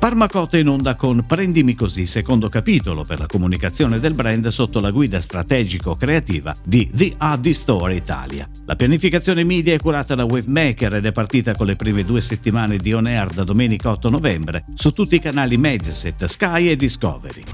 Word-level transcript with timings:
Parmacotta 0.00 0.56
in 0.56 0.66
onda 0.66 0.94
con 0.94 1.26
Prendimi 1.26 1.74
così, 1.74 2.06
secondo 2.06 2.48
capitolo 2.48 3.04
per 3.04 3.18
la 3.18 3.26
comunicazione 3.26 4.00
del 4.00 4.14
brand 4.14 4.46
sotto 4.46 4.80
la 4.80 4.90
guida 4.90 5.20
strategico-creativa 5.20 6.56
di 6.64 6.88
The 6.90 7.12
Addy 7.18 7.52
Store 7.52 7.94
Italia. 7.94 8.48
La 8.64 8.76
pianificazione 8.76 9.44
media 9.44 9.74
è 9.74 9.78
curata 9.78 10.14
da 10.14 10.24
Wavemaker 10.24 10.94
ed 10.94 11.04
è 11.04 11.12
partita 11.12 11.52
con 11.52 11.66
le 11.66 11.76
prime 11.76 12.02
due 12.02 12.22
settimane 12.22 12.78
di 12.78 12.94
On 12.94 13.04
Air 13.04 13.28
da 13.28 13.44
domenica 13.44 13.90
8 13.90 14.08
novembre 14.08 14.64
su 14.72 14.90
tutti 14.92 15.16
i 15.16 15.20
canali 15.20 15.58
Mediaset, 15.58 16.24
Sky 16.24 16.70
e 16.70 16.76
Discovery. 16.76 17.44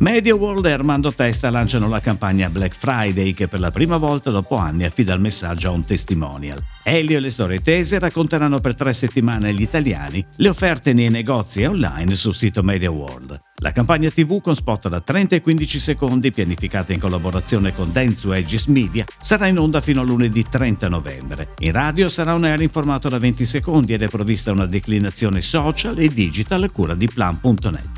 Media 0.00 0.32
World 0.32 0.64
e 0.64 0.70
Armando 0.70 1.12
Testa 1.12 1.50
lanciano 1.50 1.88
la 1.88 1.98
campagna 1.98 2.48
Black 2.48 2.76
Friday 2.76 3.32
che 3.34 3.48
per 3.48 3.58
la 3.58 3.72
prima 3.72 3.96
volta 3.96 4.30
dopo 4.30 4.54
anni 4.54 4.84
affida 4.84 5.12
il 5.12 5.20
messaggio 5.20 5.68
a 5.68 5.72
un 5.72 5.84
testimonial. 5.84 6.62
Elio 6.84 7.16
e 7.16 7.20
le 7.20 7.30
storie 7.30 7.58
tese 7.58 7.98
racconteranno 7.98 8.60
per 8.60 8.76
tre 8.76 8.92
settimane 8.92 9.48
agli 9.48 9.62
italiani 9.62 10.24
le 10.36 10.48
offerte 10.48 10.92
nei 10.92 11.10
negozi 11.10 11.62
e 11.62 11.66
online 11.66 12.14
sul 12.14 12.36
sito 12.36 12.62
Media 12.62 12.92
World. 12.92 13.40
La 13.56 13.72
campagna 13.72 14.08
TV 14.08 14.40
con 14.40 14.54
spot 14.54 14.88
da 14.88 15.00
30 15.00 15.34
e 15.34 15.40
15 15.40 15.80
secondi 15.80 16.30
pianificata 16.30 16.92
in 16.92 17.00
collaborazione 17.00 17.74
con 17.74 17.90
Dentsu 17.90 18.30
Edges 18.30 18.66
Media 18.66 19.04
sarà 19.18 19.48
in 19.48 19.58
onda 19.58 19.80
fino 19.80 20.02
a 20.02 20.04
lunedì 20.04 20.44
30 20.48 20.88
novembre. 20.88 21.54
In 21.58 21.72
radio 21.72 22.08
sarà 22.08 22.34
un 22.34 22.44
air 22.44 22.60
informato 22.60 23.08
da 23.08 23.18
20 23.18 23.44
secondi 23.44 23.94
ed 23.94 24.02
è 24.02 24.08
provvista 24.08 24.52
una 24.52 24.66
declinazione 24.66 25.40
social 25.40 25.98
e 25.98 26.06
digital 26.06 26.62
a 26.62 26.70
cura 26.70 26.94
di 26.94 27.08
plan.net. 27.12 27.97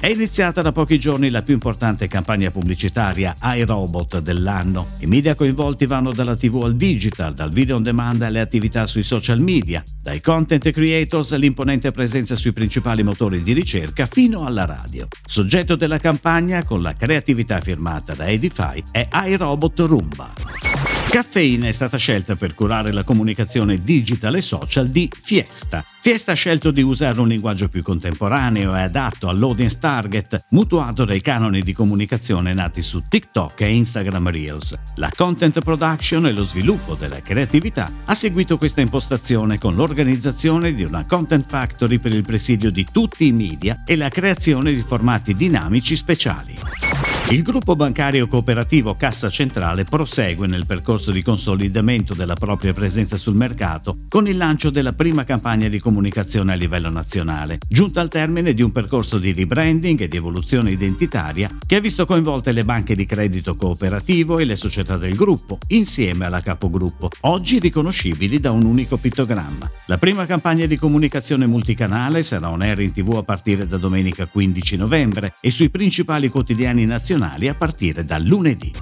È 0.00 0.08
iniziata 0.08 0.62
da 0.62 0.72
pochi 0.72 0.98
giorni 0.98 1.30
la 1.30 1.42
più 1.42 1.54
importante 1.54 2.08
campagna 2.08 2.50
pubblicitaria 2.50 3.36
iRobot 3.40 4.18
dell'anno. 4.18 4.88
I 4.98 5.06
media 5.06 5.34
coinvolti 5.34 5.86
vanno 5.86 6.12
dalla 6.12 6.36
TV 6.36 6.62
al 6.64 6.74
digital, 6.74 7.34
dal 7.34 7.52
video 7.52 7.76
on 7.76 7.82
demand 7.82 8.22
alle 8.22 8.40
attività 8.40 8.86
sui 8.86 9.04
social 9.04 9.40
media, 9.40 9.82
dai 10.02 10.20
content 10.20 10.70
creators 10.70 11.32
all'imponente 11.32 11.92
presenza 11.92 12.34
sui 12.34 12.52
principali 12.52 13.02
motori 13.02 13.42
di 13.42 13.52
ricerca 13.52 14.06
fino 14.06 14.44
alla 14.44 14.64
radio. 14.64 15.06
Soggetto 15.24 15.76
della 15.76 15.98
campagna, 15.98 16.64
con 16.64 16.82
la 16.82 16.94
creatività 16.94 17.60
firmata 17.60 18.14
da 18.14 18.26
Edify, 18.28 18.82
è 18.90 19.08
iRobot 19.12 19.78
Roomba. 19.80 20.51
Caffeina 21.08 21.66
è 21.66 21.72
stata 21.72 21.98
scelta 21.98 22.36
per 22.36 22.54
curare 22.54 22.90
la 22.90 23.04
comunicazione 23.04 23.82
digital 23.82 24.36
e 24.36 24.40
social 24.40 24.88
di 24.88 25.10
Fiesta. 25.10 25.84
Fiesta 26.00 26.32
ha 26.32 26.34
scelto 26.34 26.70
di 26.70 26.82
usare 26.82 27.20
un 27.20 27.28
linguaggio 27.28 27.68
più 27.68 27.82
contemporaneo 27.82 28.74
e 28.74 28.82
adatto 28.82 29.28
all'audience 29.28 29.78
target, 29.78 30.46
mutuato 30.50 31.04
dai 31.04 31.20
canoni 31.20 31.62
di 31.62 31.72
comunicazione 31.74 32.54
nati 32.54 32.82
su 32.82 33.04
TikTok 33.08 33.60
e 33.60 33.74
Instagram 33.74 34.30
Reels. 34.30 34.78
La 34.96 35.12
content 35.14 35.60
production 35.60 36.26
e 36.26 36.32
lo 36.32 36.44
sviluppo 36.44 36.94
della 36.94 37.20
creatività 37.20 37.90
ha 38.04 38.14
seguito 38.14 38.58
questa 38.58 38.80
impostazione 38.80 39.58
con 39.58 39.74
l'organizzazione 39.74 40.74
di 40.74 40.82
una 40.82 41.04
content 41.04 41.46
factory 41.46 41.98
per 41.98 42.12
il 42.12 42.24
presidio 42.24 42.70
di 42.70 42.86
tutti 42.90 43.26
i 43.26 43.32
media 43.32 43.82
e 43.84 43.96
la 43.96 44.08
creazione 44.08 44.72
di 44.72 44.82
formati 44.82 45.34
dinamici 45.34 45.94
speciali. 45.94 46.81
Il 47.30 47.42
gruppo 47.42 47.76
bancario 47.76 48.26
cooperativo 48.26 48.94
Cassa 48.94 49.30
Centrale 49.30 49.84
prosegue 49.84 50.46
nel 50.46 50.66
percorso 50.66 51.12
di 51.12 51.22
consolidamento 51.22 52.12
della 52.12 52.34
propria 52.34 52.74
presenza 52.74 53.16
sul 53.16 53.36
mercato 53.36 53.96
con 54.08 54.28
il 54.28 54.36
lancio 54.36 54.68
della 54.68 54.92
prima 54.92 55.24
campagna 55.24 55.68
di 55.68 55.78
comunicazione 55.78 56.52
a 56.52 56.56
livello 56.56 56.90
nazionale, 56.90 57.56
giunta 57.66 58.02
al 58.02 58.10
termine 58.10 58.52
di 58.52 58.60
un 58.60 58.70
percorso 58.70 59.18
di 59.18 59.32
rebranding 59.32 60.02
e 60.02 60.08
di 60.08 60.16
evoluzione 60.18 60.72
identitaria 60.72 61.48
che 61.64 61.76
ha 61.76 61.80
visto 61.80 62.04
coinvolte 62.04 62.52
le 62.52 62.66
banche 62.66 62.94
di 62.94 63.06
credito 63.06 63.56
cooperativo 63.56 64.38
e 64.38 64.44
le 64.44 64.56
società 64.56 64.98
del 64.98 65.14
gruppo, 65.14 65.56
insieme 65.68 66.26
alla 66.26 66.42
capogruppo, 66.42 67.08
oggi 67.20 67.58
riconoscibili 67.58 68.40
da 68.40 68.50
un 68.50 68.64
unico 68.64 68.98
pittogramma. 68.98 69.70
La 69.86 69.96
prima 69.96 70.26
campagna 70.26 70.66
di 70.66 70.76
comunicazione 70.76 71.46
multicanale 71.46 72.22
sarà 72.22 72.50
on 72.50 72.60
air 72.60 72.80
in 72.80 72.92
tv 72.92 73.14
a 73.16 73.22
partire 73.22 73.66
da 73.66 73.78
domenica 73.78 74.26
15 74.26 74.76
novembre 74.76 75.32
e 75.40 75.50
sui 75.50 75.70
principali 75.70 76.28
quotidiani 76.28 76.84
nazionali 76.84 77.11
nazionali 77.12 77.48
a 77.48 77.54
partire 77.54 78.04
da 78.04 78.18
lunedì. 78.18 78.72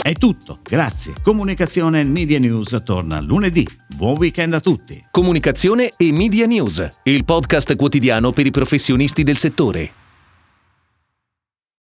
È 0.00 0.12
tutto, 0.12 0.60
grazie. 0.62 1.14
Comunicazione 1.20 2.00
e 2.00 2.04
Media 2.04 2.38
News 2.38 2.80
torna 2.84 3.20
lunedì. 3.20 3.66
Buon 3.96 4.16
weekend 4.18 4.54
a 4.54 4.60
tutti. 4.60 5.02
Comunicazione 5.10 5.92
e 5.96 6.12
Media 6.12 6.46
News, 6.46 6.86
il 7.04 7.24
podcast 7.24 7.74
quotidiano 7.74 8.30
per 8.30 8.46
i 8.46 8.52
professionisti 8.52 9.24
del 9.24 9.36
settore. 9.36 10.05